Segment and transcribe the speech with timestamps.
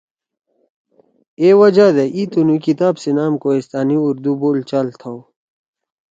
[1.41, 5.15] اے وجہ دے ای تُنُو کتاب سی نام ”کوہستانی اردو بول چال“ تھؤ